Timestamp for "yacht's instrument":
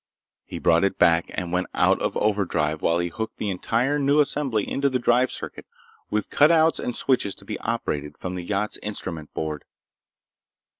8.43-9.31